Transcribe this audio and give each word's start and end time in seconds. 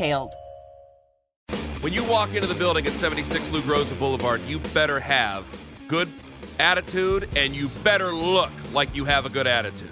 details. 0.00 0.32
When 1.80 1.92
you 1.92 2.04
walk 2.04 2.34
into 2.34 2.46
the 2.46 2.54
building 2.54 2.86
at 2.86 2.92
76 2.92 3.50
Lou 3.50 3.62
Groza 3.62 3.98
Boulevard, 3.98 4.42
you 4.42 4.58
better 4.74 5.00
have 5.00 5.48
good 5.88 6.08
attitude 6.58 7.28
and 7.36 7.54
you 7.54 7.68
better 7.82 8.12
look 8.12 8.50
like 8.72 8.94
you 8.94 9.04
have 9.04 9.24
a 9.24 9.30
good 9.30 9.46
attitude. 9.46 9.90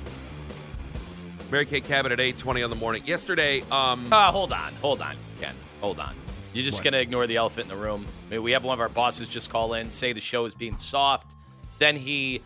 Mary 1.50 1.64
Kay 1.64 1.80
Cabot 1.80 2.12
at 2.12 2.20
8:20 2.20 2.62
on 2.62 2.68
the 2.68 2.76
morning. 2.76 3.02
Yesterday, 3.06 3.62
um 3.70 4.12
uh, 4.12 4.30
hold 4.30 4.52
on, 4.52 4.74
hold 4.82 5.00
on, 5.00 5.16
Ken, 5.40 5.54
hold 5.80 5.98
on. 5.98 6.14
You're 6.52 6.64
just 6.64 6.84
gonna 6.84 6.98
ignore 6.98 7.26
the 7.26 7.36
elephant 7.36 7.70
in 7.70 7.76
the 7.76 7.82
room. 7.82 8.06
I 8.28 8.32
mean, 8.32 8.42
we 8.42 8.52
have 8.52 8.64
one 8.64 8.74
of 8.74 8.80
our 8.80 8.90
bosses 8.90 9.28
just 9.28 9.48
call 9.48 9.72
in, 9.74 9.90
say 9.90 10.12
the 10.12 10.20
show 10.20 10.44
is 10.44 10.54
being 10.54 10.76
soft. 10.76 11.34
Then 11.78 11.96
he 11.96 12.42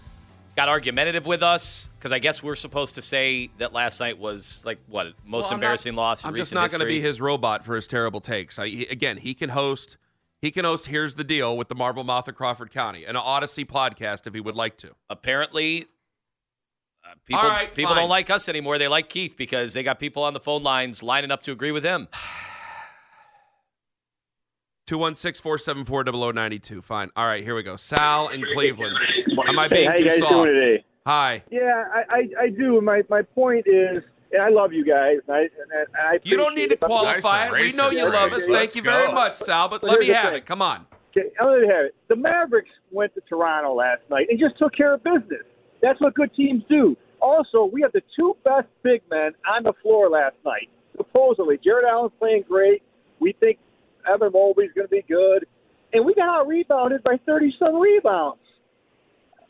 got 0.57 0.69
argumentative 0.69 1.27
with 1.27 1.43
us 1.43 1.91
because 1.99 2.13
I 2.13 2.19
guess 2.19 2.43
we're 2.43 2.55
supposed 2.55 2.97
to 2.97 3.03
say 3.03 3.51
that 3.59 3.73
last 3.73 4.01
night 4.01 4.19
was 4.19 4.63
like 4.67 4.79
what 4.87 5.09
most 5.25 5.51
well, 5.51 5.55
embarrassing 5.55 5.95
not, 5.95 6.03
loss. 6.03 6.25
I'm 6.25 6.35
just 6.35 6.53
not 6.55 6.71
going 6.71 6.81
to 6.81 6.87
be 6.87 7.01
his 7.01 7.21
robot 7.21 7.65
for 7.65 7.75
his 7.75 7.87
terrible 7.87 8.21
takes. 8.21 8.59
I, 8.59 8.69
he, 8.69 8.87
again, 8.87 9.17
he 9.19 9.35
can 9.35 9.51
host. 9.51 9.97
He 10.41 10.51
can 10.51 10.65
host. 10.65 10.87
Here's 10.89 11.15
the 11.15 11.25
deal 11.25 11.57
with 11.57 11.69
the 11.69 11.75
Marble 11.75 12.05
Mouth 12.05 12.29
of 12.29 12.35
Crawford 12.35 12.71
County, 12.71 13.05
an 13.05 13.15
Audacy 13.15 13.65
podcast 13.65 14.27
if 14.27 14.35
he 14.35 14.41
would 14.41 14.57
like 14.57 14.77
to. 14.79 14.95
Apparently, 15.09 15.87
uh, 17.05 17.15
people 17.25 17.43
right, 17.43 17.75
people 17.75 17.95
fine. 17.95 18.03
don't 18.03 18.11
like 18.11 18.29
us 18.29 18.49
anymore. 18.49 18.79
They 18.79 18.89
like 18.89 19.09
Keith 19.09 19.37
because 19.37 19.73
they 19.73 19.83
got 19.83 19.99
people 19.99 20.25
on 20.25 20.35
the 20.35 20.41
phone 20.41 20.63
lines 20.63 21.03
lining 21.03 21.31
up 21.31 21.43
to 21.45 21.53
agree 21.53 21.73
with 21.73 21.85
him. 21.85 22.09
216 24.89 25.41
474 25.41 26.33
0092. 26.33 26.83
Fine. 26.83 27.11
All 27.15 27.25
right, 27.25 27.45
here 27.45 27.55
we 27.55 27.63
go. 27.63 27.77
Sal 27.77 28.29
in 28.29 28.45
Cleveland. 28.53 28.97
Am 29.53 29.59
I 29.59 29.69
being 29.69 29.83
hey, 29.83 29.87
how 29.89 29.95
too 29.95 30.05
you 30.05 30.11
guys 30.11 30.19
soft? 30.19 30.33
Doing 30.33 30.47
today? 30.47 30.85
Hi. 31.07 31.43
Yeah, 31.51 31.85
I, 31.93 32.15
I, 32.15 32.29
I 32.45 32.49
do. 32.49 32.81
My 32.81 33.03
my 33.11 33.23
point 33.23 33.67
is, 33.67 34.03
and 34.33 34.43
I 34.43 34.49
love 34.49 34.73
you 34.73 34.85
guys. 34.85 35.19
And 35.27 35.37
I, 35.37 35.41
and 35.41 35.89
I 35.97 36.19
you 36.23 36.37
don't 36.37 36.55
need 36.55 36.71
to 36.71 36.77
qualify 36.77 37.47
it. 37.47 37.53
We 37.53 37.73
know 37.73 37.91
you 37.91 38.11
love 38.11 38.33
us. 38.33 38.47
Thank 38.47 38.75
you 38.75 38.83
very 38.83 39.13
much, 39.13 39.35
Sal. 39.35 39.69
But, 39.69 39.83
but 39.83 39.91
let 39.91 40.01
me 40.01 40.09
have 40.09 40.27
thing. 40.27 40.37
it. 40.37 40.47
Come 40.47 40.63
on. 40.63 40.87
Okay, 41.11 41.29
oh, 41.41 41.47
let 41.47 41.61
me 41.61 41.69
have 41.69 41.87
it. 41.87 41.95
The 42.09 42.17
Mavericks 42.17 42.71
went 42.91 43.15
to 43.15 43.21
Toronto 43.29 43.75
last 43.75 44.01
night 44.11 44.29
and 44.31 44.39
just 44.39 44.57
took 44.59 44.75
care 44.75 44.95
of 44.95 45.05
business. 45.05 45.45
That's 45.83 46.01
what 46.01 46.15
good 46.15 46.35
teams 46.35 46.63
do. 46.69 46.97
Also, 47.21 47.65
we 47.65 47.83
have 47.83 47.93
the 47.93 48.03
two 48.17 48.37
best 48.45 48.67
big 48.83 49.03
men 49.11 49.33
on 49.49 49.65
the 49.65 49.73
floor 49.83 50.09
last 50.09 50.37
night. 50.45 50.71
Supposedly, 50.97 51.59
Jarrett 51.63 51.85
Allen's 51.89 52.13
playing 52.19 52.45
great. 52.49 52.83
We 53.21 53.33
think 53.39 53.59
Evan 54.09 54.33
Mobley's 54.33 54.73
going 54.75 54.87
to 54.87 54.91
be 54.91 55.05
good, 55.09 55.47
and 55.93 56.05
we 56.05 56.15
got 56.15 56.29
out 56.29 56.49
rebounded 56.49 57.03
by 57.03 57.19
30 57.27 57.55
some 57.59 57.79
rebounds. 57.79 58.42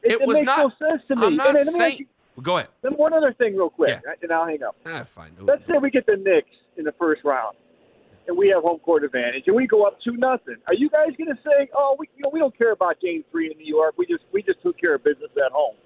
It, 0.03 0.13
it, 0.13 0.27
was 0.27 0.37
makes 0.37 0.47
not. 0.47 0.59
No 0.59 0.89
sense 0.89 1.03
to 1.09 1.17
me. 1.17 1.27
I'm 1.27 1.37
not 1.37 1.57
saying. 1.57 1.99
You, 2.01 2.07
well, 2.37 2.43
go 2.43 2.57
ahead. 2.59 2.71
Then 2.83 2.93
one 2.93 3.13
other 3.13 3.33
thing, 3.33 3.57
real 3.57 3.71
quick, 3.71 4.01
yeah. 4.05 4.13
and 4.23 4.33
I'll 4.33 4.47
hang 4.47 4.63
up. 4.63 4.77
Ah, 4.87 5.05
fine. 5.05 5.33
Let's 5.41 5.63
say 5.67 5.75
we 5.81 5.91
get 5.91 6.07
the 6.07 6.17
Knicks 6.17 6.51
in 6.77 6.85
the 6.85 6.93
first 6.99 7.23
round, 7.25 7.57
and 8.27 8.37
we 8.37 8.49
have 8.49 8.63
home 8.63 8.79
court 8.81 9.05
advantage, 9.05 9.45
and 9.47 9.55
we 9.55 9.67
go 9.67 9.85
up 9.85 9.99
two 10.03 10.17
nothing. 10.17 10.57
Are 10.67 10.75
you 10.75 10.89
guys 10.91 11.09
going 11.17 11.29
to 11.29 11.41
say, 11.45 11.69
"Oh, 11.77 11.97
we, 11.99 12.09
you 12.17 12.23
know, 12.23 12.31
we 12.33 12.41
don't 12.41 12.57
care 12.57 12.73
about 12.73 13.01
Game 13.01 13.25
Three 13.31 13.51
in 13.51 13.59
New 13.59 13.67
York. 13.67 13.95
We 13.97 14.07
just 14.07 14.25
we 14.33 14.43
just 14.43 14.63
took 14.63 14.79
care 14.81 14.95
of 14.95 15.05
business 15.05 15.31
at 15.37 15.53
home"? 15.53 15.77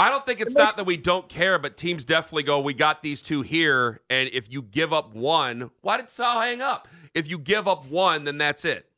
I 0.00 0.08
don't 0.08 0.24
think 0.24 0.40
it's 0.40 0.54
not 0.54 0.78
that 0.78 0.84
we 0.84 0.96
don't 0.96 1.28
care, 1.28 1.58
but 1.58 1.76
teams 1.76 2.06
definitely 2.06 2.44
go, 2.44 2.58
we 2.58 2.72
got 2.72 3.02
these 3.02 3.20
two 3.20 3.42
here, 3.42 4.00
and 4.08 4.30
if 4.32 4.50
you 4.50 4.62
give 4.62 4.94
up 4.94 5.14
one, 5.14 5.72
why 5.82 5.98
did 5.98 6.08
Sal 6.08 6.40
hang 6.40 6.62
up? 6.62 6.88
If 7.12 7.30
you 7.30 7.38
give 7.38 7.68
up 7.68 7.84
one, 7.84 8.24
then 8.24 8.38
that's 8.38 8.64
it. 8.64 8.89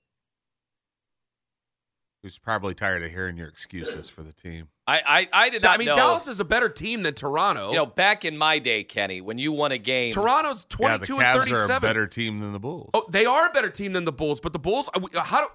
Who's 2.22 2.38
probably 2.38 2.74
tired 2.74 3.02
of 3.02 3.10
hearing 3.10 3.36
your 3.36 3.48
excuses 3.48 4.08
for 4.08 4.22
the 4.22 4.32
team. 4.32 4.68
I, 4.86 5.00
I, 5.04 5.46
I 5.46 5.50
did 5.50 5.62
not 5.62 5.74
I 5.74 5.78
mean, 5.78 5.88
know. 5.88 5.96
Dallas 5.96 6.28
is 6.28 6.38
a 6.38 6.44
better 6.44 6.68
team 6.68 7.02
than 7.02 7.14
Toronto. 7.14 7.70
You 7.70 7.76
know, 7.76 7.86
back 7.86 8.24
in 8.24 8.38
my 8.38 8.60
day, 8.60 8.84
Kenny, 8.84 9.20
when 9.20 9.38
you 9.38 9.50
won 9.50 9.72
a 9.72 9.78
game, 9.78 10.12
Toronto's 10.12 10.64
twenty-two 10.64 11.14
yeah, 11.14 11.18
the 11.18 11.24
Cavs 11.24 11.32
and 11.32 11.50
thirty-seven. 11.50 11.72
Are 11.72 11.76
a 11.76 11.80
better 11.80 12.06
team 12.06 12.38
than 12.38 12.52
the 12.52 12.60
Bulls. 12.60 12.90
Oh, 12.94 13.04
they 13.10 13.26
are 13.26 13.48
a 13.48 13.52
better 13.52 13.70
team 13.70 13.92
than 13.92 14.04
the 14.04 14.12
Bulls, 14.12 14.38
but 14.38 14.52
the 14.52 14.60
Bulls, 14.60 14.88
uh, 14.94 15.00
how 15.20 15.40
do? 15.40 15.46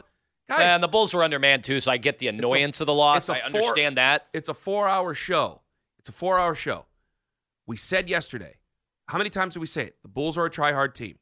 Guys, 0.50 0.60
and 0.60 0.84
the 0.84 0.90
Bulls 0.90 1.14
were 1.14 1.24
undermanned 1.24 1.64
too, 1.64 1.80
so 1.80 1.90
I 1.90 1.96
get 1.96 2.20
the 2.20 2.28
annoyance 2.28 2.82
a, 2.82 2.84
of 2.84 2.88
the 2.88 2.94
loss. 2.94 3.30
I 3.30 3.40
understand 3.40 3.96
that. 3.98 4.28
It's 4.34 4.50
a 4.50 4.54
four-hour 4.54 5.14
show. 5.14 5.62
It's 6.00 6.10
a 6.10 6.14
four 6.14 6.38
hour 6.38 6.54
show. 6.54 6.86
We 7.66 7.78
said 7.78 8.10
yesterday, 8.10 8.56
how 9.08 9.18
many 9.18 9.30
times 9.30 9.54
did 9.54 9.62
we 9.62 9.68
say 9.68 9.84
it? 9.84 9.98
The 10.04 10.10
Bulls 10.10 10.38
are 10.38 10.46
a 10.46 10.50
try 10.50 10.74
hard 10.74 10.96
team. 10.96 11.18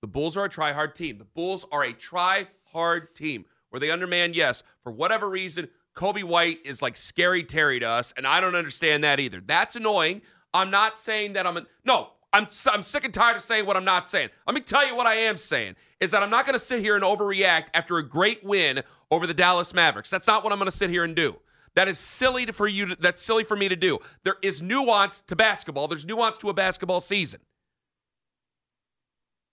The 0.00 0.08
Bulls 0.08 0.36
are 0.36 0.44
a 0.44 0.48
try 0.48 0.72
hard 0.72 0.94
team. 0.94 1.18
The 1.18 1.24
Bulls 1.24 1.64
are 1.72 1.82
a 1.82 1.92
try 1.92 2.46
hard 2.72 3.14
team. 3.16 3.46
Were 3.76 3.80
they 3.80 3.90
undermanned? 3.90 4.34
Yes. 4.34 4.62
For 4.82 4.90
whatever 4.90 5.28
reason, 5.28 5.68
Coby 5.94 6.24
White 6.24 6.60
is 6.64 6.80
like 6.80 6.96
scary 6.96 7.42
Terry 7.42 7.78
to 7.80 7.86
us, 7.86 8.14
and 8.16 8.26
I 8.26 8.40
don't 8.40 8.54
understand 8.54 9.04
that 9.04 9.20
either. 9.20 9.42
That's 9.44 9.76
annoying. 9.76 10.22
I'm 10.54 10.70
not 10.70 10.96
saying 10.96 11.34
that 11.34 11.46
I'm 11.46 11.58
a, 11.58 11.66
no. 11.84 12.08
I'm 12.32 12.46
I'm 12.72 12.82
sick 12.82 13.04
and 13.04 13.12
tired 13.12 13.36
of 13.36 13.42
saying 13.42 13.66
what 13.66 13.76
I'm 13.76 13.84
not 13.84 14.08
saying. 14.08 14.30
Let 14.46 14.54
me 14.54 14.62
tell 14.62 14.86
you 14.86 14.96
what 14.96 15.06
I 15.06 15.16
am 15.16 15.36
saying 15.36 15.76
is 16.00 16.10
that 16.12 16.22
I'm 16.22 16.30
not 16.30 16.46
going 16.46 16.54
to 16.54 16.64
sit 16.64 16.80
here 16.80 16.94
and 16.94 17.04
overreact 17.04 17.66
after 17.74 17.98
a 17.98 18.02
great 18.02 18.42
win 18.42 18.80
over 19.10 19.26
the 19.26 19.34
Dallas 19.34 19.74
Mavericks. 19.74 20.08
That's 20.08 20.26
not 20.26 20.42
what 20.42 20.54
I'm 20.54 20.58
going 20.58 20.70
to 20.70 20.76
sit 20.76 20.88
here 20.88 21.04
and 21.04 21.14
do. 21.14 21.38
That 21.74 21.86
is 21.86 21.98
silly 21.98 22.46
for 22.46 22.66
you. 22.66 22.86
To, 22.86 22.96
that's 22.98 23.20
silly 23.20 23.44
for 23.44 23.58
me 23.58 23.68
to 23.68 23.76
do. 23.76 23.98
There 24.24 24.36
is 24.40 24.62
nuance 24.62 25.20
to 25.26 25.36
basketball. 25.36 25.86
There's 25.86 26.06
nuance 26.06 26.38
to 26.38 26.48
a 26.48 26.54
basketball 26.54 27.00
season. 27.00 27.40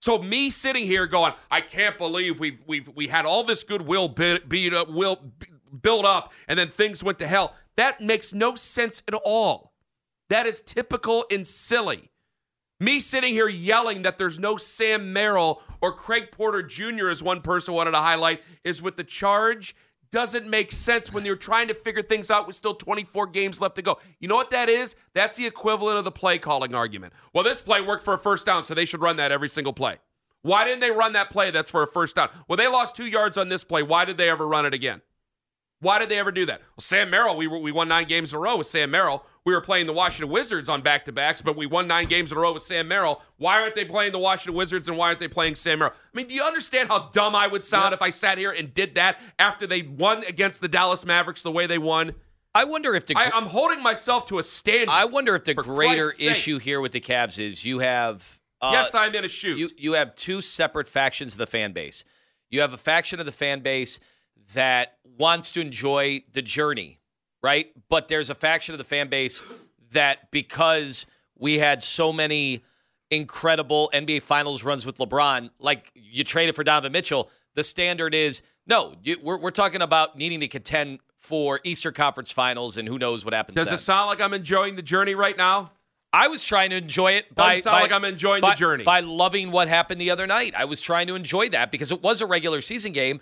So 0.04 0.18
me 0.18 0.50
sitting 0.50 0.84
here 0.84 1.06
going, 1.06 1.32
I 1.50 1.62
can't 1.62 1.96
believe 1.96 2.38
we've 2.38 2.62
we've 2.66 2.90
we 2.94 3.08
had 3.08 3.24
all 3.24 3.42
this 3.42 3.64
goodwill 3.64 4.08
beat 4.08 4.74
up, 4.74 4.90
will 4.90 5.32
build 5.80 6.04
up, 6.04 6.34
and 6.46 6.58
then 6.58 6.68
things 6.68 7.02
went 7.02 7.18
to 7.20 7.26
hell. 7.26 7.54
That 7.76 8.02
makes 8.02 8.34
no 8.34 8.54
sense 8.54 9.02
at 9.08 9.14
all. 9.24 9.72
That 10.28 10.44
is 10.44 10.60
typical 10.60 11.24
and 11.30 11.46
silly. 11.46 12.10
Me 12.78 13.00
sitting 13.00 13.32
here 13.32 13.48
yelling 13.48 14.02
that 14.02 14.18
there's 14.18 14.38
no 14.38 14.58
Sam 14.58 15.14
Merrill 15.14 15.62
or 15.80 15.90
Craig 15.90 16.30
Porter 16.30 16.62
Jr., 16.62 17.08
as 17.08 17.22
one 17.22 17.40
person 17.40 17.72
wanted 17.72 17.92
to 17.92 17.96
highlight, 17.96 18.42
is 18.62 18.82
with 18.82 18.96
the 18.96 19.04
charge 19.04 19.74
doesn't 20.10 20.48
make 20.48 20.72
sense 20.72 21.12
when 21.12 21.24
you're 21.24 21.36
trying 21.36 21.68
to 21.68 21.74
figure 21.74 22.02
things 22.02 22.30
out 22.30 22.46
with 22.46 22.56
still 22.56 22.74
24 22.74 23.26
games 23.28 23.60
left 23.60 23.76
to 23.76 23.82
go. 23.82 23.98
You 24.20 24.28
know 24.28 24.36
what 24.36 24.50
that 24.50 24.68
is? 24.68 24.96
That's 25.14 25.36
the 25.36 25.46
equivalent 25.46 25.98
of 25.98 26.04
the 26.04 26.12
play 26.12 26.38
calling 26.38 26.74
argument. 26.74 27.12
Well, 27.32 27.44
this 27.44 27.62
play 27.62 27.80
worked 27.80 28.02
for 28.02 28.14
a 28.14 28.18
first 28.18 28.46
down, 28.46 28.64
so 28.64 28.74
they 28.74 28.84
should 28.84 29.00
run 29.00 29.16
that 29.16 29.32
every 29.32 29.48
single 29.48 29.72
play. 29.72 29.98
Why 30.42 30.64
didn't 30.64 30.80
they 30.80 30.90
run 30.90 31.14
that 31.14 31.30
play 31.30 31.50
that's 31.50 31.70
for 31.70 31.82
a 31.82 31.86
first 31.86 32.16
down? 32.16 32.28
Well, 32.48 32.56
they 32.56 32.68
lost 32.68 32.94
two 32.94 33.06
yards 33.06 33.38
on 33.38 33.48
this 33.48 33.64
play. 33.64 33.82
Why 33.82 34.04
did 34.04 34.18
they 34.18 34.28
ever 34.28 34.46
run 34.46 34.66
it 34.66 34.74
again? 34.74 35.00
Why 35.84 35.98
did 35.98 36.08
they 36.08 36.18
ever 36.18 36.32
do 36.32 36.46
that? 36.46 36.60
Well, 36.60 36.82
Sam 36.82 37.10
Merrill, 37.10 37.36
we, 37.36 37.46
were, 37.46 37.58
we 37.58 37.70
won 37.70 37.88
nine 37.88 38.06
games 38.06 38.32
in 38.32 38.36
a 38.36 38.40
row 38.40 38.56
with 38.56 38.66
Sam 38.66 38.90
Merrill. 38.90 39.24
We 39.44 39.52
were 39.52 39.60
playing 39.60 39.86
the 39.86 39.92
Washington 39.92 40.32
Wizards 40.32 40.68
on 40.70 40.80
back 40.80 41.04
to 41.04 41.12
backs, 41.12 41.42
but 41.42 41.56
we 41.56 41.66
won 41.66 41.86
nine 41.86 42.06
games 42.06 42.32
in 42.32 42.38
a 42.38 42.40
row 42.40 42.54
with 42.54 42.62
Sam 42.62 42.88
Merrill. 42.88 43.22
Why 43.36 43.60
aren't 43.60 43.74
they 43.74 43.84
playing 43.84 44.12
the 44.12 44.18
Washington 44.18 44.56
Wizards 44.56 44.88
and 44.88 44.96
why 44.96 45.08
aren't 45.08 45.18
they 45.18 45.28
playing 45.28 45.56
Sam 45.56 45.80
Merrill? 45.80 45.92
I 45.92 46.16
mean, 46.16 46.26
do 46.26 46.34
you 46.34 46.42
understand 46.42 46.88
how 46.88 47.10
dumb 47.10 47.36
I 47.36 47.46
would 47.46 47.64
sound 47.64 47.92
if 47.92 48.00
I 48.00 48.08
sat 48.08 48.38
here 48.38 48.50
and 48.50 48.72
did 48.72 48.94
that 48.94 49.20
after 49.38 49.66
they 49.66 49.82
won 49.82 50.24
against 50.24 50.62
the 50.62 50.68
Dallas 50.68 51.04
Mavericks 51.04 51.42
the 51.42 51.52
way 51.52 51.66
they 51.66 51.78
won? 51.78 52.14
I 52.54 52.64
wonder 52.64 52.94
if 52.94 53.04
the 53.04 53.14
I, 53.16 53.36
am 53.36 53.46
holding 53.46 53.82
myself 53.82 54.26
to 54.26 54.38
a 54.38 54.42
standard. 54.42 54.90
I 54.90 55.04
wonder 55.04 55.34
if 55.34 55.44
the 55.44 55.54
greater 55.54 56.12
issue 56.18 56.58
here 56.58 56.80
with 56.80 56.92
the 56.92 57.00
Cavs 57.00 57.38
is 57.38 57.64
you 57.64 57.80
have 57.80 58.40
uh, 58.62 58.70
yes, 58.72 58.94
I'm 58.94 59.14
in 59.14 59.24
a 59.24 59.28
shoot. 59.28 59.58
You 59.58 59.68
you 59.76 59.92
have 59.94 60.14
two 60.14 60.40
separate 60.40 60.88
factions 60.88 61.32
of 61.34 61.38
the 61.38 61.46
fan 61.46 61.72
base. 61.72 62.04
You 62.48 62.60
have 62.60 62.72
a 62.72 62.78
faction 62.78 63.18
of 63.18 63.26
the 63.26 63.32
fan 63.32 63.60
base 63.60 63.98
that 64.54 64.98
wants 65.18 65.52
to 65.52 65.60
enjoy 65.60 66.22
the 66.32 66.42
journey, 66.42 67.00
right? 67.42 67.70
But 67.88 68.08
there's 68.08 68.30
a 68.30 68.34
faction 68.34 68.74
of 68.74 68.78
the 68.78 68.84
fan 68.84 69.08
base 69.08 69.42
that 69.92 70.30
because 70.30 71.06
we 71.38 71.58
had 71.58 71.82
so 71.82 72.12
many 72.12 72.62
incredible 73.10 73.90
NBA 73.92 74.22
Finals 74.22 74.64
runs 74.64 74.84
with 74.84 74.98
LeBron, 74.98 75.50
like 75.58 75.90
you 75.94 76.24
traded 76.24 76.56
for 76.56 76.64
Donovan 76.64 76.92
Mitchell, 76.92 77.30
the 77.54 77.62
standard 77.62 78.14
is 78.14 78.42
no. 78.66 78.94
You, 79.02 79.16
we're, 79.22 79.38
we're 79.38 79.50
talking 79.50 79.82
about 79.82 80.16
needing 80.16 80.40
to 80.40 80.48
contend 80.48 81.00
for 81.16 81.60
Eastern 81.64 81.94
Conference 81.94 82.30
Finals, 82.30 82.76
and 82.76 82.86
who 82.86 82.98
knows 82.98 83.24
what 83.24 83.32
happens. 83.32 83.56
Does 83.56 83.68
then. 83.68 83.76
it 83.76 83.78
sound 83.78 84.08
like 84.08 84.20
I'm 84.20 84.34
enjoying 84.34 84.76
the 84.76 84.82
journey 84.82 85.14
right 85.14 85.36
now? 85.36 85.72
I 86.12 86.28
was 86.28 86.44
trying 86.44 86.70
to 86.70 86.76
enjoy 86.76 87.12
it 87.12 87.34
by, 87.34 87.60
sound 87.60 87.74
by- 87.74 87.80
like 87.82 87.92
I'm 87.92 88.04
enjoying 88.04 88.40
by- 88.40 88.50
the 88.50 88.56
journey. 88.56 88.84
by 88.84 89.00
loving 89.00 89.50
what 89.50 89.68
happened 89.68 90.00
the 90.00 90.10
other 90.10 90.26
night. 90.26 90.54
I 90.56 90.64
was 90.66 90.80
trying 90.80 91.06
to 91.08 91.14
enjoy 91.14 91.48
that 91.48 91.70
because 91.70 91.90
it 91.90 92.02
was 92.02 92.20
a 92.20 92.26
regular 92.26 92.60
season 92.60 92.92
game. 92.92 93.20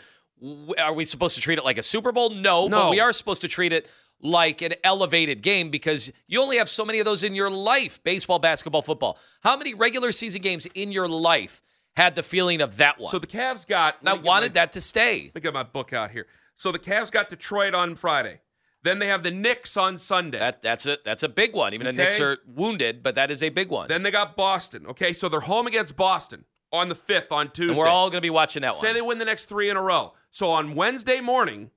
Are 0.78 0.92
we 0.92 1.04
supposed 1.04 1.34
to 1.36 1.40
treat 1.40 1.58
it 1.58 1.64
like 1.64 1.78
a 1.78 1.82
Super 1.82 2.12
Bowl? 2.12 2.30
No, 2.30 2.66
No. 2.68 2.82
but 2.84 2.90
we 2.90 3.00
are 3.00 3.12
supposed 3.12 3.42
to 3.42 3.48
treat 3.48 3.72
it 3.72 3.88
like 4.20 4.62
an 4.62 4.74
elevated 4.84 5.42
game 5.42 5.70
because 5.70 6.10
you 6.26 6.40
only 6.40 6.56
have 6.58 6.68
so 6.68 6.84
many 6.84 6.98
of 6.98 7.04
those 7.04 7.22
in 7.22 7.34
your 7.34 7.50
life 7.50 8.02
baseball, 8.04 8.38
basketball, 8.38 8.82
football. 8.82 9.18
How 9.42 9.56
many 9.56 9.74
regular 9.74 10.12
season 10.12 10.42
games 10.42 10.66
in 10.74 10.92
your 10.92 11.08
life 11.08 11.62
had 11.96 12.14
the 12.14 12.22
feeling 12.22 12.60
of 12.60 12.76
that 12.78 12.98
one? 13.00 13.10
So 13.10 13.18
the 13.18 13.26
Cavs 13.26 13.66
got. 13.66 13.96
and 14.00 14.08
I 14.08 14.12
let 14.12 14.18
me 14.18 14.22
get 14.22 14.28
wanted 14.28 14.50
my- 14.50 14.54
that 14.54 14.72
to 14.72 14.80
stay. 14.80 15.24
Let 15.26 15.34
me 15.36 15.40
get 15.40 15.54
my 15.54 15.62
book 15.64 15.92
out 15.92 16.10
here. 16.12 16.26
So 16.56 16.70
the 16.72 16.78
Cavs 16.78 17.10
got 17.10 17.28
Detroit 17.30 17.74
on 17.74 17.94
Friday. 17.96 18.40
Then 18.84 18.98
they 18.98 19.06
have 19.06 19.22
the 19.22 19.30
Knicks 19.30 19.76
on 19.76 19.96
Sunday. 19.98 20.38
That 20.40 20.60
that's 20.62 20.86
a 20.86 20.98
that's 21.04 21.22
a 21.22 21.28
big 21.28 21.54
one. 21.54 21.72
Even 21.72 21.86
the 21.86 21.92
Knicks 21.92 22.18
are 22.18 22.38
wounded, 22.46 23.02
but 23.04 23.14
that 23.14 23.30
is 23.30 23.40
a 23.42 23.48
big 23.48 23.68
one. 23.70 23.86
then 23.88 24.02
they 24.02 24.10
got 24.10 24.36
Boston. 24.36 24.86
Okay, 24.88 25.12
so 25.12 25.28
they're 25.28 25.38
home 25.40 25.68
against 25.68 25.94
Boston 25.96 26.44
on 26.72 26.88
the 26.88 26.94
fifth 26.94 27.30
on 27.32 27.50
Tuesday. 27.50 27.72
and 27.72 27.78
we're 27.78 27.86
all 27.88 28.08
going 28.08 28.18
to 28.18 28.22
be 28.22 28.30
watching 28.30 28.62
that 28.62 28.74
Say 28.74 28.88
one. 28.88 28.94
they 28.94 29.02
win 29.02 29.18
the 29.18 29.24
next 29.24 29.46
three 29.46 29.68
in 29.70 29.76
a 29.76 29.82
row. 29.82 30.14
So 30.30 30.50
on 30.50 30.74
Wednesday 30.74 31.20
morning, 31.20 31.70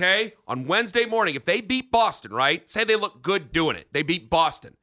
okay, 0.00 0.34
on 0.46 0.66
Wednesday 0.66 1.04
morning, 1.04 1.34
if 1.34 1.44
they 1.44 1.60
beat 1.60 1.90
Boston, 1.90 2.32
right? 2.32 2.68
Say 2.68 2.84
they 2.84 2.96
look 2.96 3.22
good 3.22 3.52
doing 3.52 3.76
it. 3.76 3.88
They 3.92 4.02
beat 4.02 4.30
Boston. 4.30 4.74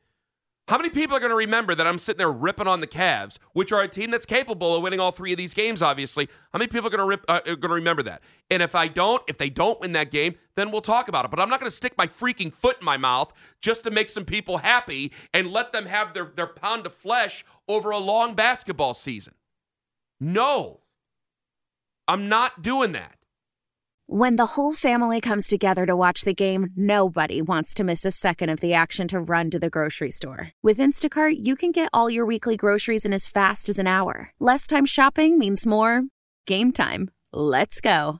How 0.67 0.77
many 0.77 0.89
people 0.89 1.15
are 1.15 1.19
going 1.19 1.29
to 1.29 1.35
remember 1.35 1.75
that 1.75 1.85
I'm 1.85 1.99
sitting 1.99 2.17
there 2.17 2.31
ripping 2.31 2.65
on 2.65 2.81
the 2.81 2.87
Cavs, 2.87 3.37
which 3.53 3.71
are 3.71 3.81
a 3.81 3.87
team 3.87 4.09
that's 4.09 4.25
capable 4.25 4.75
of 4.75 4.81
winning 4.81 4.99
all 4.99 5.11
three 5.11 5.31
of 5.31 5.37
these 5.37 5.53
games? 5.53 5.83
Obviously, 5.83 6.27
how 6.51 6.57
many 6.57 6.67
people 6.67 6.87
are 6.87 6.89
going 6.89 7.01
to 7.01 7.05
rip, 7.05 7.23
uh, 7.27 7.41
are 7.45 7.55
going 7.55 7.69
to 7.69 7.75
remember 7.75 8.01
that? 8.01 8.23
And 8.49 8.63
if 8.63 8.73
I 8.73 8.87
don't, 8.87 9.21
if 9.27 9.37
they 9.37 9.51
don't 9.51 9.79
win 9.79 9.91
that 9.91 10.09
game, 10.09 10.33
then 10.55 10.71
we'll 10.71 10.81
talk 10.81 11.07
about 11.07 11.23
it. 11.23 11.29
But 11.29 11.39
I'm 11.39 11.49
not 11.49 11.59
going 11.59 11.69
to 11.69 11.75
stick 11.75 11.93
my 11.99 12.07
freaking 12.07 12.51
foot 12.51 12.77
in 12.79 12.85
my 12.85 12.97
mouth 12.97 13.31
just 13.61 13.83
to 13.83 13.91
make 13.91 14.09
some 14.09 14.25
people 14.25 14.57
happy 14.57 15.11
and 15.35 15.51
let 15.51 15.71
them 15.71 15.85
have 15.85 16.15
their 16.15 16.31
their 16.35 16.47
pound 16.47 16.87
of 16.87 16.93
flesh 16.93 17.45
over 17.67 17.91
a 17.91 17.99
long 17.99 18.33
basketball 18.33 18.95
season. 18.95 19.35
No, 20.27 20.79
I'm 22.07 22.27
not 22.27 22.63
doing 22.63 22.93
that. 22.93 23.19
When 24.07 24.37
the 24.37 24.55
whole 24.55 24.73
family 24.73 25.21
comes 25.21 25.47
together 25.47 25.85
to 25.85 25.95
watch 25.95 26.23
the 26.23 26.33
game, 26.33 26.71
nobody 26.75 27.43
wants 27.43 27.75
to 27.75 27.83
miss 27.83 28.05
a 28.05 28.09
second 28.09 28.49
of 28.49 28.59
the 28.59 28.73
action 28.73 29.07
to 29.09 29.19
run 29.19 29.51
to 29.51 29.59
the 29.59 29.69
grocery 29.69 30.09
store. 30.09 30.51
With 30.63 30.79
Instacart, 30.79 31.35
you 31.37 31.55
can 31.55 31.71
get 31.71 31.89
all 31.93 32.09
your 32.09 32.25
weekly 32.25 32.57
groceries 32.57 33.05
in 33.05 33.13
as 33.13 33.27
fast 33.27 33.69
as 33.69 33.77
an 33.77 33.85
hour. 33.85 34.31
Less 34.39 34.65
time 34.65 34.87
shopping 34.87 35.37
means 35.37 35.63
more 35.63 36.05
game 36.47 36.71
time. 36.71 37.11
Let's 37.31 37.79
go. 37.79 38.19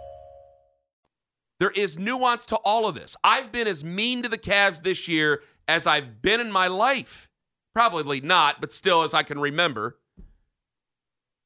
There 1.61 1.69
is 1.69 1.99
nuance 1.99 2.47
to 2.47 2.55
all 2.55 2.87
of 2.87 2.95
this. 2.95 3.15
I've 3.23 3.51
been 3.51 3.67
as 3.67 3.83
mean 3.83 4.23
to 4.23 4.29
the 4.29 4.39
Cavs 4.39 4.81
this 4.81 5.07
year 5.07 5.43
as 5.67 5.85
I've 5.85 6.19
been 6.19 6.39
in 6.39 6.51
my 6.51 6.65
life. 6.65 7.29
Probably 7.75 8.19
not, 8.19 8.59
but 8.59 8.71
still 8.71 9.03
as 9.03 9.13
I 9.13 9.21
can 9.21 9.37
remember. 9.37 9.99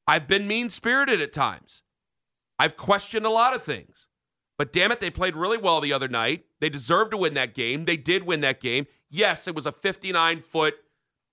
I've 0.06 0.26
been 0.26 0.48
mean 0.48 0.70
spirited 0.70 1.20
at 1.20 1.34
times. 1.34 1.82
I've 2.58 2.78
questioned 2.78 3.26
a 3.26 3.30
lot 3.30 3.54
of 3.54 3.62
things. 3.62 4.08
But 4.56 4.72
damn 4.72 4.90
it, 4.90 5.00
they 5.00 5.10
played 5.10 5.36
really 5.36 5.58
well 5.58 5.82
the 5.82 5.92
other 5.92 6.08
night. 6.08 6.46
They 6.62 6.70
deserved 6.70 7.10
to 7.10 7.18
win 7.18 7.34
that 7.34 7.52
game. 7.52 7.84
They 7.84 7.98
did 7.98 8.24
win 8.24 8.40
that 8.40 8.58
game. 8.58 8.86
Yes, 9.10 9.46
it 9.46 9.54
was 9.54 9.66
a 9.66 9.72
59 9.72 10.40
foot 10.40 10.76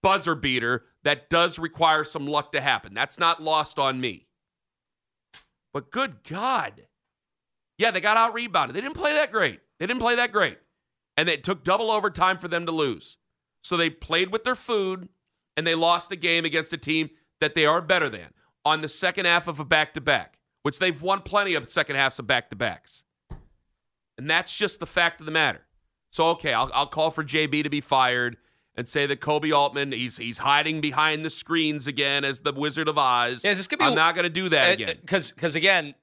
buzzer 0.01 0.36
beater 0.36 0.83
that 1.06 1.29
does 1.29 1.57
require 1.57 2.03
some 2.03 2.27
luck 2.27 2.51
to 2.51 2.59
happen. 2.59 2.94
That's 2.94 3.18
not 3.18 3.41
lost 3.41 3.79
on 3.79 4.01
me. 4.01 4.27
But 5.71 5.89
good 5.89 6.25
God. 6.27 6.88
Yeah, 7.83 7.91
they 7.91 8.00
got 8.00 8.15
out 8.15 8.33
rebounded. 8.33 8.75
They 8.77 8.80
didn't 8.81 8.95
play 8.95 9.12
that 9.13 9.30
great. 9.30 9.59
They 9.77 9.85
didn't 9.85 10.00
play 10.00 10.15
that 10.15 10.31
great. 10.31 10.57
And 11.18 11.27
it 11.27 11.44
took 11.44 11.65
double 11.65 11.91
overtime 11.91 12.38
for 12.38 12.47
them 12.47 12.65
to 12.65 12.71
lose. 12.71 13.18
So 13.62 13.75
they 13.75 13.89
played 13.89 14.31
with 14.31 14.45
their 14.45 14.56
food 14.56 15.09
and 15.57 15.68
they 15.68 15.75
lost 15.75 16.09
a 16.09 16.15
game 16.15 16.45
against 16.45 16.71
a 16.71 16.77
team 16.77 17.09
that 17.41 17.56
they 17.56 17.65
are 17.65 17.81
better 17.81 18.09
than 18.09 18.30
on 18.65 18.80
the 18.80 18.88
second 18.88 19.25
half 19.25 19.50
of 19.50 19.59
a 19.59 19.65
back 19.65 19.94
to 19.95 20.01
back, 20.01 20.39
which 20.62 20.80
they've 20.80 21.01
won 21.01 21.24
plenty 21.24 21.56
of 21.56 21.68
second 21.68 21.97
halves 21.97 22.18
of 22.19 22.25
back 22.25 22.50
to 22.51 22.56
backs. 22.56 23.03
And 24.18 24.29
that's 24.29 24.57
just 24.57 24.79
the 24.79 24.86
fact 24.86 25.19
of 25.19 25.25
the 25.25 25.31
matter. 25.33 25.65
So, 26.09 26.27
okay, 26.27 26.53
I'll, 26.53 26.71
I'll 26.74 26.88
call 26.88 27.12
for 27.12 27.21
JB 27.24 27.63
to 27.63 27.69
be 27.69 27.81
fired 27.81 28.38
and 28.75 28.88
say 28.88 29.06
that 29.07 29.19
Koby 29.19 29.53
Altman, 29.53 29.91
he's, 29.91 30.15
he's 30.17 30.38
hiding 30.38 30.79
behind 30.79 31.25
the 31.25 31.29
screens 31.29 31.86
again 31.86 32.24
as 32.24 32.41
the 32.41 32.53
Wizard 32.53 32.88
of 32.88 32.98
Oz. 32.98 33.43
Yeah, 33.43 33.51
is 33.51 33.58
this 33.60 33.67
gonna 33.67 33.79
be- 33.79 33.86
I'm 33.88 33.96
not 33.96 34.15
going 34.15 34.24
to 34.24 34.29
do 34.29 34.48
that 34.50 34.74
again. 34.74 34.98
Because 35.01 35.31
because 35.34 35.55
again, 35.58 35.96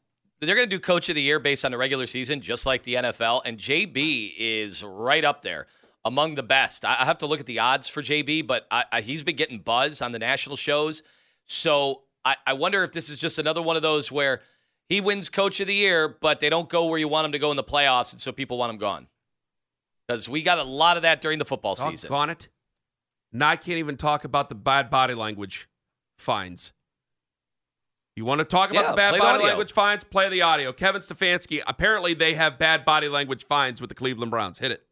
they're 0.47 0.56
going 0.56 0.68
to 0.68 0.76
do 0.76 0.80
Coach 0.80 1.09
of 1.09 1.14
the 1.14 1.23
Year 1.23 1.38
based 1.38 1.64
on 1.64 1.70
the 1.70 1.78
regular 1.78 2.06
season, 2.06 2.40
just 2.40 2.66
like 2.66 2.82
the 2.85 2.94
NFL, 2.94 3.42
and 3.44 3.59
JB 3.59 4.35
is 4.38 4.82
right 4.82 5.25
up 5.25 5.42
there 5.42 5.66
among 6.04 6.35
the 6.35 6.42
best. 6.42 6.85
I 6.85 7.04
have 7.04 7.18
to 7.18 7.26
look 7.26 7.40
at 7.40 7.47
the 7.47 7.59
odds 7.59 7.88
for 7.88 8.02
JB, 8.02 8.47
but 8.47 8.66
I, 8.70 8.85
I, 8.90 9.00
he's 9.02 9.23
been 9.23 9.37
getting 9.37 9.59
buzz 9.59 10.00
on 10.00 10.12
the 10.12 10.18
national 10.18 10.56
shows. 10.56 11.02
So 11.47 12.02
I, 12.25 12.37
I 12.47 12.52
wonder 12.54 12.82
if 12.85 12.92
this 12.92 13.11
is 13.11 13.18
just 13.18 13.38
another 13.38 13.61
one 13.61 13.76
of 13.76 13.82
those 13.82 14.11
where 14.11 14.40
he 14.88 15.00
wins 15.00 15.28
Coach 15.28 15.61
of 15.61 15.66
the 15.66 15.75
Year, 15.75 16.09
but 16.09 16.40
they 16.40 16.49
don't 16.49 16.68
go 16.68 16.87
where 16.87 16.99
you 16.99 17.06
want 17.06 17.26
him 17.26 17.32
to 17.32 17.38
go 17.38 17.50
in 17.50 17.56
the 17.56 17.64
playoffs, 17.64 18.12
and 18.12 18.20
so 18.20 18.32
people 18.32 18.56
want 18.56 18.70
him 18.70 18.78
gone. 18.78 19.09
Because 20.09 20.28
we 20.28 20.42
got 20.42 20.59
a 20.59 20.64
lot 20.64 20.97
of 20.97 21.02
that 21.02 21.20
during 21.20 21.38
the 21.38 21.44
football 21.44 21.76
season. 21.76 22.11
Doggone 22.11 22.30
it. 22.30 22.49
Now 23.32 23.50
I 23.50 23.56
can't 23.56 23.78
even 23.78 23.97
talk 23.97 24.25
about 24.25 24.49
the 24.49 24.54
bad 24.56 24.90
body 24.90 25.14
language 25.14 25.68
fines. 26.18 26.73
You 28.17 28.25
want 28.25 28.40
to 28.40 28.45
talk 28.45 28.71
about 28.71 28.83
Yeah, 28.83 28.90
the 28.90 28.97
bad 28.97 29.11
play 29.11 29.19
the 29.19 29.25
body 29.25 29.45
language 29.45 29.73
fines? 29.73 30.05
Play 30.05 30.29
the 30.29 30.43
audio. 30.43 30.73
Kevin 30.73 31.00
Stefanski, 31.00 31.62
apparently 31.67 32.12
they 32.12 32.35
have 32.35 32.59
bad 32.59 32.85
body 32.85 33.09
language 33.09 33.45
fines 33.47 33.81
with 33.81 33.88
the 33.88 33.95
Cleveland 33.95 34.31
Browns. 34.31 34.59
Hit 34.59 34.73
it. 34.73 34.85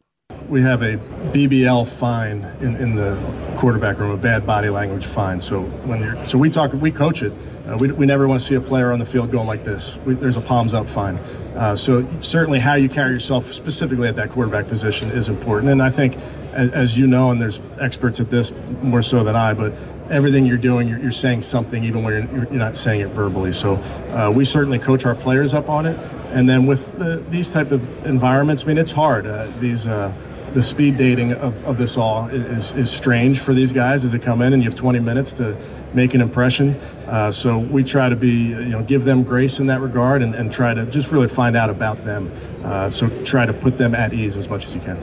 We 0.49 0.63
have 0.63 0.83
a 0.83 0.97
BBL 1.33 1.89
fine 1.89 2.45
in, 2.61 2.77
in 2.77 2.95
the 2.95 3.17
quarterback 3.59 3.99
room, 3.99 4.11
a 4.13 4.17
bad 4.17 4.47
body 4.47 4.71
language 4.71 5.05
fine. 5.05 5.41
So 5.41 5.63
when 5.63 6.01
you're, 6.01 6.25
so 6.25 6.39
we 6.39 6.49
talk, 6.49 6.73
we 6.75 6.91
coach 6.91 7.23
it. 7.23 7.33
Uh, 7.69 7.77
we, 7.77 7.93
we 7.93 8.07
never 8.07 8.27
want 8.27 8.41
to 8.41 8.47
see 8.47 8.55
a 8.55 8.61
player 8.61 8.93
on 8.93 8.99
the 8.99 9.05
field 9.05 9.31
going 9.31 9.47
like 9.47 9.63
this. 9.63 9.99
We, 10.07 10.15
there's 10.15 10.39
a 10.39 10.41
palms 10.41 10.73
up 10.73 10.89
fine. 10.89 11.17
Uh, 11.55 11.77
so 11.77 12.09
certainly 12.21 12.59
how 12.59 12.75
you 12.75 12.89
carry 12.89 13.13
yourself 13.13 13.53
specifically 13.53 14.09
at 14.09 14.17
that 14.17 14.31
quarterback 14.31 14.69
position 14.69 15.11
is 15.11 15.29
important. 15.29 15.71
And 15.71 15.83
I 15.83 15.91
think, 15.91 16.17
as, 16.53 16.71
as 16.73 16.99
you 16.99 17.07
know, 17.07 17.31
and 17.31 17.43
there's 17.43 17.61
experts 17.79 18.21
at 18.21 18.31
this 18.31 18.53
more 18.81 19.03
so 19.03 19.23
than 19.23 19.37
I, 19.37 19.53
but 19.53 19.75
everything 20.09 20.47
you're 20.47 20.57
doing, 20.57 20.89
you're, 20.89 20.99
you're 20.99 21.13
saying 21.13 21.43
something 21.43 21.85
even 21.85 22.03
when 22.03 22.31
you're, 22.33 22.45
you're 22.45 22.53
not 22.53 22.75
saying 22.75 23.03
it 23.03 23.09
verbally. 23.09 23.53
So 23.53 23.75
uh, 24.13 24.33
we 24.35 24.47
certainly 24.47 24.79
coach 24.79 25.05
our 25.05 25.15
players 25.15 25.53
up 25.53 25.69
on 25.69 25.85
it. 25.85 25.99
And 26.33 26.49
then 26.49 26.65
with 26.65 26.99
the, 26.99 27.23
these 27.29 27.51
type 27.51 27.71
of 27.71 28.07
environments, 28.07 28.65
I 28.65 28.69
mean, 28.69 28.79
it's 28.79 28.93
hard. 28.93 29.27
Uh, 29.27 29.47
these 29.59 29.87
uh, 29.87 30.13
the 30.59 30.63
speed 30.65 30.97
dating 30.97 31.33
of, 31.35 31.65
of 31.65 31.79
this 31.79 31.97
all 31.97 32.27
is, 32.31 32.73
is 32.73 32.91
strange 32.91 33.39
for 33.39 33.55
these 33.55 33.73
guys 33.73 34.05
as 34.05 34.11
they 34.11 34.19
come 34.19 34.43
in 34.43 34.53
and 34.53 34.61
you 34.61 34.69
have 34.69 34.77
20 34.77 34.99
minutes 34.99 35.33
to 35.33 35.57
make 35.95 36.15
an 36.15 36.21
impression. 36.21 36.75
Uh, 37.07 37.31
so 37.31 37.61
we 37.61 37.85
try 37.85 38.09
to 38.09 38.17
be, 38.17 38.49
you 38.49 38.71
know, 38.71 38.83
give 38.83 39.05
them 39.05 39.23
grace 39.23 39.61
in 39.61 39.69
that 39.69 39.81
regard 39.81 40.21
and, 40.21 40.35
and 40.35 40.53
try 40.53 40.75
to 40.75 40.85
just 40.87 41.13
really 41.13 41.29
find 41.29 41.55
out 41.55 41.71
about 41.71 42.05
them. 42.05 42.29
Uh, 42.65 42.91
so 42.91 43.09
try 43.23 43.47
to 43.47 43.53
put 43.53 43.79
them 43.79 43.95
at 43.95 44.13
ease 44.13 44.37
as 44.37 44.49
much 44.49 44.67
as 44.67 44.75
you 44.75 44.81
can. 44.81 44.97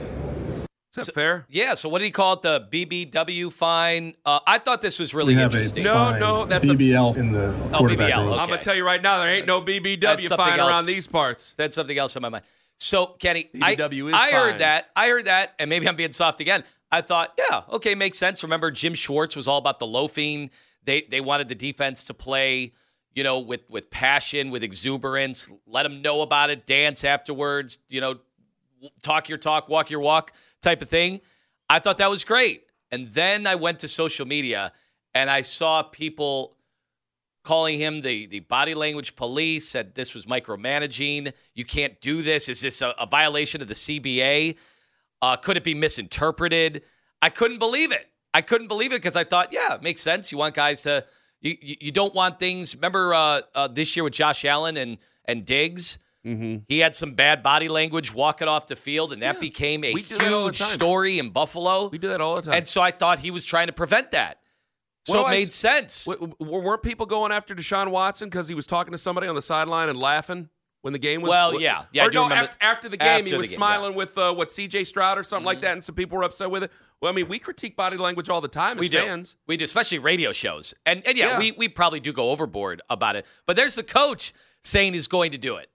Is 0.94 1.06
that 1.06 1.14
fair? 1.14 1.46
Yeah. 1.48 1.72
So 1.72 1.88
what 1.88 2.00
did 2.00 2.04
he 2.04 2.10
call 2.10 2.34
it? 2.34 2.42
The 2.42 2.68
BBW 2.70 3.50
fine. 3.50 4.14
Uh, 4.26 4.40
I 4.46 4.58
thought 4.58 4.82
this 4.82 4.98
was 4.98 5.14
really 5.14 5.34
we 5.36 5.40
have 5.40 5.52
interesting. 5.52 5.84
No, 5.84 5.92
a 6.08 6.10
fine 6.10 6.20
no, 6.20 6.44
that's 6.44 6.68
a- 6.68 6.74
BBL 6.74 7.16
in 7.16 7.32
the 7.32 7.54
Oh, 7.72 7.78
quarterback 7.78 8.12
BBL, 8.12 8.18
room. 8.18 8.32
okay. 8.34 8.40
I'm 8.42 8.48
gonna 8.50 8.60
tell 8.60 8.74
you 8.74 8.84
right 8.84 9.00
now, 9.00 9.20
there 9.22 9.32
ain't 9.32 9.46
no 9.46 9.62
BBW 9.62 10.00
that's 10.02 10.26
something 10.28 10.44
fine 10.46 10.60
else. 10.60 10.70
around 10.70 10.84
these 10.84 11.06
parts. 11.06 11.54
That's 11.56 11.74
something 11.74 11.96
else 11.96 12.14
in 12.14 12.20
my 12.20 12.28
mind. 12.28 12.44
So 12.78 13.06
Kenny, 13.18 13.48
I, 13.62 13.76
I 13.78 14.30
heard 14.32 14.58
that. 14.58 14.90
I 14.94 15.08
heard 15.08 15.26
that, 15.26 15.54
and 15.58 15.70
maybe 15.70 15.88
I'm 15.88 15.96
being 15.96 16.12
soft 16.12 16.40
again. 16.40 16.62
I 16.90 17.00
thought, 17.00 17.38
yeah, 17.38 17.62
okay, 17.70 17.94
makes 17.94 18.18
sense. 18.18 18.42
Remember, 18.42 18.70
Jim 18.70 18.94
Schwartz 18.94 19.34
was 19.34 19.48
all 19.48 19.58
about 19.58 19.78
the 19.78 19.86
loafing. 19.86 20.50
They 20.84 21.02
they 21.02 21.20
wanted 21.20 21.48
the 21.48 21.54
defense 21.54 22.04
to 22.04 22.14
play, 22.14 22.72
you 23.14 23.24
know, 23.24 23.40
with 23.40 23.62
with 23.68 23.90
passion, 23.90 24.50
with 24.50 24.62
exuberance. 24.62 25.50
Let 25.66 25.84
them 25.84 26.02
know 26.02 26.20
about 26.20 26.50
it. 26.50 26.66
Dance 26.66 27.02
afterwards. 27.02 27.78
You 27.88 28.00
know, 28.00 28.18
talk 29.02 29.28
your 29.28 29.38
talk, 29.38 29.68
walk 29.68 29.90
your 29.90 30.00
walk, 30.00 30.32
type 30.60 30.82
of 30.82 30.88
thing. 30.88 31.20
I 31.68 31.78
thought 31.78 31.98
that 31.98 32.10
was 32.10 32.24
great. 32.24 32.64
And 32.90 33.08
then 33.08 33.46
I 33.46 33.56
went 33.56 33.80
to 33.80 33.88
social 33.88 34.26
media 34.26 34.72
and 35.14 35.30
I 35.30 35.40
saw 35.40 35.82
people 35.82 36.55
calling 37.46 37.78
him 37.78 38.02
the, 38.02 38.26
the 38.26 38.40
body 38.40 38.74
language 38.74 39.16
police, 39.16 39.68
said 39.68 39.94
this 39.94 40.14
was 40.14 40.26
micromanaging. 40.26 41.32
You 41.54 41.64
can't 41.64 41.98
do 42.00 42.20
this. 42.20 42.48
Is 42.48 42.60
this 42.60 42.82
a, 42.82 42.94
a 42.98 43.06
violation 43.06 43.62
of 43.62 43.68
the 43.68 43.74
CBA? 43.74 44.58
Uh, 45.22 45.36
could 45.36 45.56
it 45.56 45.64
be 45.64 45.72
misinterpreted? 45.72 46.82
I 47.22 47.30
couldn't 47.30 47.58
believe 47.58 47.92
it. 47.92 48.10
I 48.34 48.42
couldn't 48.42 48.68
believe 48.68 48.92
it 48.92 48.96
because 48.96 49.16
I 49.16 49.24
thought, 49.24 49.52
yeah, 49.52 49.74
it 49.74 49.82
makes 49.82 50.02
sense. 50.02 50.30
You 50.30 50.38
want 50.38 50.54
guys 50.54 50.82
to, 50.82 51.06
you, 51.40 51.56
you, 51.62 51.76
you 51.80 51.92
don't 51.92 52.14
want 52.14 52.38
things. 52.38 52.74
Remember 52.74 53.14
uh, 53.14 53.40
uh, 53.54 53.68
this 53.68 53.96
year 53.96 54.04
with 54.04 54.12
Josh 54.12 54.44
Allen 54.44 54.76
and, 54.76 54.98
and 55.24 55.46
Diggs? 55.46 55.98
Mm-hmm. 56.26 56.64
He 56.68 56.80
had 56.80 56.96
some 56.96 57.12
bad 57.12 57.42
body 57.42 57.68
language 57.68 58.12
walking 58.12 58.48
off 58.48 58.66
the 58.66 58.74
field, 58.74 59.12
and 59.12 59.22
that 59.22 59.40
became 59.40 59.84
a 59.84 59.92
huge 59.92 60.60
story 60.60 61.20
in 61.20 61.30
Buffalo. 61.30 61.88
We 61.88 61.98
do 61.98 62.08
that 62.08 62.20
all 62.20 62.36
the 62.36 62.42
time. 62.42 62.54
And 62.54 62.68
so 62.68 62.82
I 62.82 62.90
thought 62.90 63.20
he 63.20 63.30
was 63.30 63.44
trying 63.44 63.68
to 63.68 63.72
prevent 63.72 64.10
that. 64.10 64.40
So 65.06 65.22
What 65.22 65.28
it 65.28 65.30
do 65.30 65.36
I 65.36 65.36
made 65.38 65.52
sense. 65.52 66.04
W- 66.06 66.34
w- 66.40 66.60
weren't 66.62 66.82
people 66.82 67.06
going 67.06 67.30
after 67.30 67.54
Deshaun 67.54 67.90
Watson 67.92 68.28
because 68.28 68.48
he 68.48 68.54
was 68.54 68.66
talking 68.66 68.90
to 68.92 68.98
somebody 68.98 69.28
on 69.28 69.34
the 69.36 69.42
sideline 69.42 69.88
and 69.88 69.98
laughing 69.98 70.48
when 70.82 70.92
the 70.92 70.98
game 70.98 71.22
was? 71.22 71.28
Well, 71.30 71.50
w- 71.52 71.64
yeah. 71.64 71.84
Yeah, 71.92 72.06
Or 72.06 72.10
no, 72.10 72.24
remember- 72.24 72.50
af- 72.50 72.56
after 72.60 72.88
the 72.88 72.96
game, 72.96 73.24
he 73.24 73.34
was 73.36 73.48
game, 73.48 73.54
smiling 73.56 73.82
yeah. 73.84 73.88
Mm-hmm. 73.90 73.96
with 73.98 74.18
uh, 74.18 74.34
what 74.34 74.50
C.J. 74.50 74.82
Stroud 74.84 75.16
or 75.16 75.22
something 75.22 75.46
like 75.46 75.60
that, 75.60 75.72
and 75.74 75.84
some 75.84 75.94
people 75.94 76.18
were 76.18 76.24
upset 76.24 76.50
with 76.50 76.64
it. 76.64 76.72
Well, 77.00 77.12
I 77.12 77.14
mean, 77.14 77.28
we 77.28 77.38
critique 77.38 77.76
body 77.76 77.96
language 77.98 78.28
all 78.28 78.40
the 78.40 78.48
time 78.48 78.78
we 78.78 78.86
as 78.86 78.90
do. 78.90 78.98
fans. 78.98 79.36
We 79.46 79.56
do, 79.56 79.64
especially 79.64 79.98
radio 80.00 80.32
shows. 80.32 80.74
And 80.84 81.06
and 81.06 81.16
yeah, 81.16 81.32
Yeah. 81.32 81.38
we 81.38 81.52
we 81.52 81.68
probably 81.68 82.00
do 82.00 82.12
go 82.12 82.30
overboard 82.30 82.82
about 82.90 83.14
it. 83.16 83.26
But 83.46 83.54
there's 83.56 83.74
the 83.76 83.82
coach 83.84 84.32
saying 84.62 84.94
he's 84.94 85.06
going 85.06 85.30
to 85.32 85.38
do 85.38 85.56
it. 85.56 85.70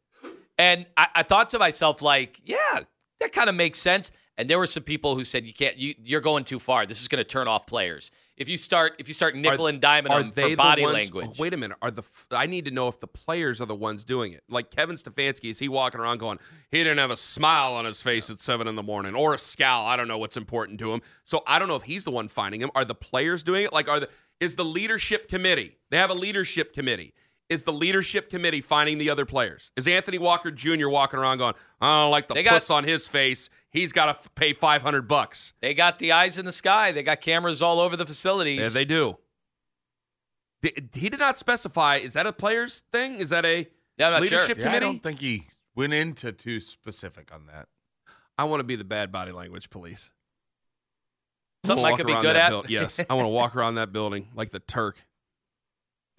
And 0.57 0.85
I, 0.97 1.07
I 1.15 1.23
thought 1.23 1.50
to 1.51 1.59
myself, 1.59 2.01
like, 2.01 2.41
yeah, 2.43 2.81
that 3.19 3.31
kind 3.31 3.50
of 3.50 3.55
makes 3.55 3.79
sense. 3.79 4.11
And 4.38 4.50
there 4.50 4.57
were 4.57 4.65
some 4.65 4.83
people 4.83 5.15
who 5.15 5.23
said 5.23 5.45
you 5.45 5.53
can't 5.53 5.77
you 5.77 5.93
you're 6.03 6.21
going 6.21 6.43
too 6.43 6.57
far. 6.59 6.85
This 6.88 7.01
is 7.01 7.07
going 7.07 7.19
to 7.23 7.27
turn 7.27 7.47
off 7.47 7.67
players. 7.67 8.09
If 8.41 8.50
you 8.50 8.57
start 8.57 8.95
if 8.98 9.07
you 9.07 9.13
start 9.13 9.36
nickel 9.36 9.67
and 9.67 9.83
Are 9.86 10.01
them 10.01 10.31
they 10.33 10.41
for 10.43 10.50
the 10.50 10.55
body 10.55 10.81
ones- 10.81 10.93
language. 10.95 11.27
oh, 11.29 11.33
wait 11.38 11.53
a 11.53 11.57
minute. 11.57 11.77
Are 11.81 11.91
the 11.91 12.03
I 12.31 12.48
need 12.48 12.65
to 12.65 12.71
know 12.71 12.88
if 12.88 13.00
the 13.00 13.07
players 13.07 13.62
are 13.62 13.65
the 13.67 13.75
ones 13.75 14.03
doing 14.03 14.33
it. 14.33 14.43
Like 14.50 14.71
Kevin 14.71 14.95
Stefanski, 14.95 15.51
is 15.51 15.60
he 15.60 15.69
walking 15.69 16.01
around 16.01 16.17
going, 16.17 16.39
he 16.71 16.79
didn't 16.79 16.98
have 16.98 17.12
a 17.12 17.17
smile 17.17 17.74
on 17.74 17.86
his 17.86 18.01
face 18.01 18.29
at 18.31 18.39
seven 18.39 18.67
in 18.67 18.75
the 18.75 18.83
morning 18.83 19.15
or 19.15 19.33
a 19.36 19.38
scowl? 19.38 19.86
I 19.86 19.95
don't 19.95 20.07
know 20.07 20.17
what's 20.17 20.38
important 20.38 20.79
to 20.79 20.91
him. 20.91 21.01
So 21.24 21.43
I 21.45 21.60
don't 21.60 21.67
know 21.67 21.75
if 21.75 21.83
he's 21.83 22.03
the 22.03 22.12
one 22.12 22.27
finding 22.27 22.62
him. 22.62 22.71
Are 22.75 22.83
the 22.83 22.95
players 22.95 23.43
doing 23.43 23.63
it? 23.65 23.71
Like, 23.71 23.88
are 23.88 24.00
the 24.00 24.10
is 24.39 24.55
the 24.55 24.65
leadership 24.65 25.27
committee? 25.27 25.77
They 25.91 25.98
have 25.98 26.10
a 26.10 26.15
leadership 26.15 26.74
committee. 26.74 27.13
Is 27.51 27.65
the 27.65 27.74
leadership 27.74 28.29
committee 28.29 28.62
finding 28.62 28.98
the 28.98 29.10
other 29.10 29.25
players? 29.25 29.72
Is 29.75 29.86
Anthony 29.88 30.17
Walker 30.17 30.51
Jr. 30.51 30.88
walking 30.88 31.20
around 31.20 31.39
going, 31.39 31.53
I 31.81 32.03
don't 32.03 32.12
like 32.12 32.29
the 32.29 32.34
They 32.34 32.43
got- 32.43 32.70
on 32.72 32.86
his 32.86 33.08
face. 33.10 33.50
He's 33.70 33.91
got 33.91 34.05
to 34.05 34.12
f- 34.12 34.29
pay 34.36 34.53
five 34.53 34.81
hundred 34.81 35.08
bucks. 35.10 35.53
They 35.62 35.74
got 35.74 36.00
the 36.00 36.13
eyes 36.13 36.38
in 36.38 36.46
the 36.46 36.51
sky. 36.53 36.91
They 36.93 37.03
got 37.03 37.20
cameras 37.20 37.62
all 37.62 37.79
over 37.81 37.98
the 37.98 38.05
facilities. 38.05 38.60
Yeah, 38.60 38.70
they 38.70 38.86
do. 38.86 39.17
Di- 40.62 40.74
He 40.93 41.10
did 41.10 41.20
not 41.20 41.38
specify. 41.38 41.98
Is 41.98 42.13
that 42.13 42.25
a 42.25 42.31
players 42.34 42.84
thing? 42.93 43.15
Is 43.15 43.29
that 43.31 43.46
a 43.46 43.67
Yeah, 43.98 44.10
I'm 44.10 44.24
sure. 44.24 44.39
leadership 44.39 44.58
Yeah, 44.60 44.72
I 44.72 44.79
don't 44.79 45.03
think 45.03 45.20
he 45.20 45.43
went 45.75 45.93
into 45.93 46.31
too 46.31 46.62
specific 46.62 47.34
on 47.34 47.48
that. 47.48 47.67
I 48.38 48.46
want 48.46 48.62
to 48.62 48.63
be 48.65 48.75
the 48.77 48.84
bad 48.86 49.12
body 49.12 49.31
language 49.34 49.70
police. 49.70 50.12
Something 51.65 51.86
I 51.86 51.96
could 51.98 52.08
be 52.08 52.13
good 52.13 52.36
at. 52.36 52.50
buil- 52.50 52.65
yes, 52.70 53.00
I 53.10 53.13
want 53.13 53.25
to 53.25 53.29
walk 53.29 53.55
around 53.55 53.75
that 53.75 53.91
building 53.91 54.29
like 54.34 54.50
the 54.51 54.60
Turk. 54.60 55.03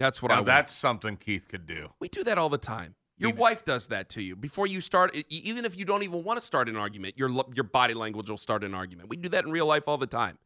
That's 0.03 0.21
what 0.21 0.31
I 0.31 0.35
Now, 0.35 0.39
want. 0.41 0.47
that's 0.47 0.73
something 0.73 1.15
Keith 1.15 1.47
could 1.47 1.65
do. 1.65 1.93
we 2.01 2.09
do 2.09 2.25
that 2.25 2.37
all 2.37 2.49
the 2.49 2.57
time. 2.57 2.95
Your 3.15 3.31
We- 3.31 3.37
wife 3.37 3.63
does 3.63 3.87
that 3.87 4.09
to 4.09 4.21
you 4.21 4.35
before 4.35 4.67
you 4.67 4.81
start. 4.81 5.15
Even 5.29 5.63
if 5.63 5.77
you 5.77 5.85
don't 5.85 6.03
even 6.03 6.25
want 6.25 6.35
to 6.41 6.45
start 6.45 6.67
an 6.67 6.75
argument, 6.75 7.17
your 7.17 7.29
your 7.53 7.63
body 7.63 7.93
language 7.93 8.29
will 8.29 8.37
start 8.37 8.65
an 8.65 8.73
argument. 8.73 9.07
We 9.07 9.15
do 9.15 9.29
that 9.29 9.45
in 9.45 9.51
real 9.51 9.65
life 9.65 9.87
all 9.87 9.97
the 9.97 10.05
time. 10.05 10.39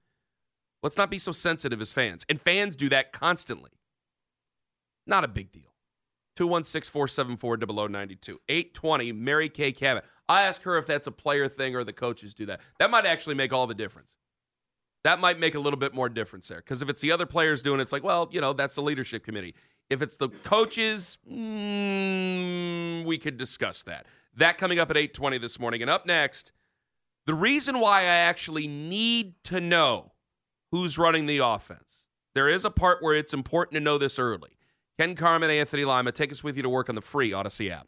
Let's 0.84 0.96
not 0.96 1.10
be 1.10 1.18
so 1.18 1.32
sensitive 1.32 1.82
as 1.82 1.92
fans, 1.92 2.24
and 2.30 2.40
fans 2.40 2.76
do 2.76 2.88
that 2.90 3.12
constantly. 3.12 3.72
Not 5.08 5.24
a 5.24 5.28
big 5.28 5.52
deal. 5.52 5.74
216 6.36 6.92
474 6.92 7.58
0092. 7.58 8.40
820, 8.48 9.12
Mary 9.12 9.50
Kay 9.50 9.72
Cabot. 9.72 10.06
I 10.30 10.44
ask 10.44 10.62
her 10.62 10.78
if 10.78 10.86
that's 10.86 11.08
a 11.08 11.12
player 11.12 11.50
thing 11.50 11.76
or 11.76 11.84
the 11.84 11.94
coaches 11.94 12.36
do 12.36 12.46
that. 12.46 12.62
That 12.78 12.92
might 12.92 13.08
actually 13.08 13.34
make 13.34 13.52
all 13.52 13.66
the 13.66 13.74
difference. 13.74 14.18
That 15.04 15.20
might 15.20 15.40
make 15.40 15.56
a 15.56 15.60
little 15.60 15.80
bit 15.80 15.94
more 15.94 16.10
difference 16.10 16.48
there. 16.48 16.58
Because 16.58 16.82
if 16.82 16.90
it's 16.90 17.02
the 17.02 17.12
other 17.12 17.26
players 17.26 17.62
doing 17.62 17.80
it, 17.80 17.84
it's 17.84 17.92
like, 17.92 18.04
well, 18.04 18.28
you 18.32 18.42
know, 18.42 18.54
that's 18.54 18.76
the 18.76 18.82
leadership 18.82 19.24
committee. 19.24 19.56
If 19.90 20.02
it's 20.02 20.18
the 20.18 20.30
coaches, 20.30 21.18
mm, 21.30 23.06
we 23.06 23.18
could 23.18 23.38
discuss 23.38 23.84
that. 23.84 24.06
That 24.36 24.58
coming 24.58 24.80
up 24.80 24.92
at 24.92 24.98
820 24.98 25.38
this 25.38 25.60
morning. 25.60 25.82
And 25.82 25.90
up 25.90 26.06
next, 26.06 26.52
the 27.26 27.34
reason 27.34 27.80
why 27.80 28.02
I 28.02 28.06
actually 28.06 28.68
need 28.68 29.36
to 29.46 29.60
know 29.60 30.14
who's 30.72 30.98
running 30.98 31.26
the 31.26 31.40
offense. 31.40 32.06
There 32.36 32.50
is 32.50 32.66
a 32.66 32.70
part 32.70 33.02
where 33.02 33.16
it's 33.16 33.34
important 33.34 33.76
to 33.76 33.80
know 33.80 33.98
this 33.98 34.20
early. 34.20 34.58
Ken 35.00 35.16
Carman, 35.16 35.50
Anthony 35.50 35.86
Lima, 35.86 36.12
take 36.12 36.32
us 36.32 36.44
with 36.44 36.58
you 36.58 36.64
to 36.64 36.70
work 36.70 36.90
on 36.90 36.96
the 36.96 37.02
free 37.02 37.32
Audacy 37.32 37.70
app. 37.72 37.88